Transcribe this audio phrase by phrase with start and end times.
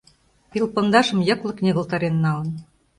[0.51, 2.49] Пел пондашым йыклык ньыгылтарен налын...